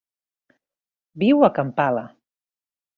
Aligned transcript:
Viu 1.25 1.47
a 1.49 1.53
Kampala. 1.61 2.05